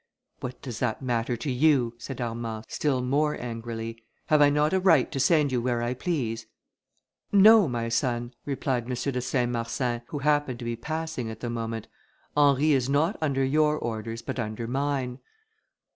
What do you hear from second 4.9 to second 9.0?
to send you where I please?" "No, my son," replied M.